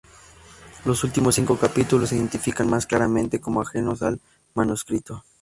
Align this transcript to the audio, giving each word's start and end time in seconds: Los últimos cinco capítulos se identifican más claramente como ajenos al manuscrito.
Los 0.83 1.03
últimos 1.03 1.35
cinco 1.35 1.59
capítulos 1.59 2.09
se 2.09 2.15
identifican 2.15 2.67
más 2.67 2.87
claramente 2.87 3.39
como 3.39 3.61
ajenos 3.61 4.01
al 4.01 4.19
manuscrito. 4.55 5.23